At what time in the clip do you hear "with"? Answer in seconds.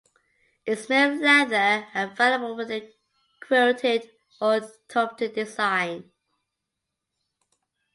2.55-2.71